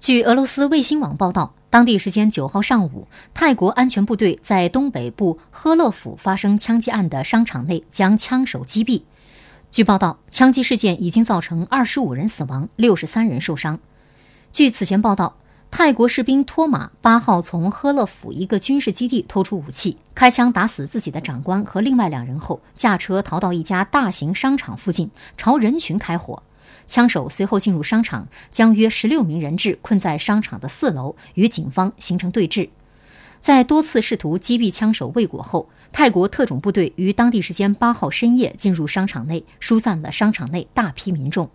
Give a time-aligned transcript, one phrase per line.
[0.00, 9.02] 据俄罗斯卫星网报道，当地时间九号上午，泰国安全部队在东北部呵勒府发生枪击案的商场内将枪手击毙。
[9.70, 13.78] 据报道，枪击事件已经造成二十五人死亡，六十三人受伤。
[14.50, 15.36] 据此前报道，
[15.70, 26.42] 泰国士兵托马八号从呵勒府一个军事基地偷出武器，开枪打死自己的长官和另外两人后，驾车逃到一家大型商场附近，朝人群开火。
[26.86, 32.68] 枪手随后进入商场，将约十六名人质困在商场的四楼，与警方形成对峙。
[33.40, 41.50] 在多次试图击毙枪手未果后，泰国特种部队于当地时间八号深夜进入商场内，疏散了商场内大批民众。